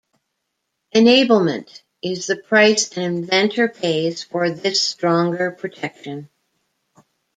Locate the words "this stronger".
4.49-5.51